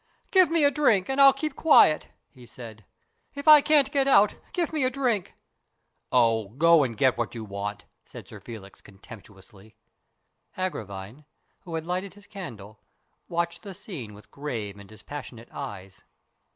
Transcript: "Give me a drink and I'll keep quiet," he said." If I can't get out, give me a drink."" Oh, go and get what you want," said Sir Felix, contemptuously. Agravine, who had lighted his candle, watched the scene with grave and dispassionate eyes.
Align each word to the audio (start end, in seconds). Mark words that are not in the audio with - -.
"Give 0.31 0.49
me 0.49 0.63
a 0.63 0.71
drink 0.71 1.09
and 1.09 1.21
I'll 1.21 1.31
keep 1.31 1.55
quiet," 1.55 2.07
he 2.31 2.47
said." 2.47 2.85
If 3.35 3.47
I 3.47 3.61
can't 3.61 3.91
get 3.91 4.07
out, 4.07 4.33
give 4.51 4.73
me 4.73 4.83
a 4.83 4.89
drink."" 4.89 5.35
Oh, 6.11 6.49
go 6.49 6.81
and 6.83 6.97
get 6.97 7.19
what 7.19 7.35
you 7.35 7.43
want," 7.45 7.85
said 8.03 8.27
Sir 8.27 8.39
Felix, 8.39 8.81
contemptuously. 8.81 9.75
Agravine, 10.57 11.25
who 11.65 11.75
had 11.75 11.85
lighted 11.85 12.15
his 12.15 12.25
candle, 12.25 12.79
watched 13.27 13.61
the 13.61 13.75
scene 13.75 14.15
with 14.15 14.31
grave 14.31 14.79
and 14.79 14.89
dispassionate 14.89 15.51
eyes. 15.51 16.01